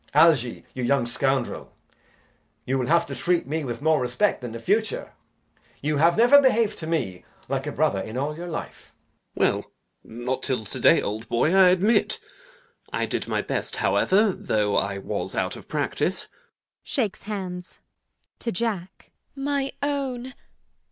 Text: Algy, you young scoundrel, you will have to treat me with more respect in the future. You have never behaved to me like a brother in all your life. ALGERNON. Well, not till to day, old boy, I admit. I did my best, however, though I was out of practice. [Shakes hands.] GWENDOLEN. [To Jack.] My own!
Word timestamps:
Algy, 0.15 0.65
you 0.73 0.81
young 0.83 1.05
scoundrel, 1.05 1.71
you 2.65 2.75
will 2.79 2.87
have 2.87 3.05
to 3.05 3.13
treat 3.15 3.45
me 3.45 3.63
with 3.63 3.83
more 3.83 4.01
respect 4.01 4.43
in 4.43 4.51
the 4.51 4.59
future. 4.59 5.11
You 5.79 5.97
have 5.97 6.17
never 6.17 6.41
behaved 6.41 6.79
to 6.79 6.87
me 6.87 7.23
like 7.47 7.67
a 7.67 7.71
brother 7.71 7.99
in 8.01 8.17
all 8.17 8.35
your 8.35 8.47
life. 8.47 8.93
ALGERNON. 9.37 9.55
Well, 9.61 9.71
not 10.03 10.41
till 10.41 10.65
to 10.65 10.79
day, 10.79 11.03
old 11.03 11.29
boy, 11.29 11.53
I 11.53 11.69
admit. 11.69 12.19
I 12.91 13.05
did 13.05 13.27
my 13.27 13.43
best, 13.43 13.75
however, 13.75 14.31
though 14.31 14.75
I 14.75 14.97
was 14.97 15.35
out 15.35 15.55
of 15.55 15.67
practice. 15.69 16.27
[Shakes 16.81 17.21
hands.] 17.29 17.79
GWENDOLEN. 18.39 18.39
[To 18.39 18.51
Jack.] 18.53 19.11
My 19.35 19.71
own! 19.83 20.33